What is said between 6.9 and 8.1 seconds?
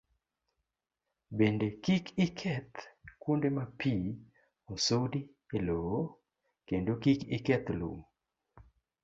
kik iketh lum.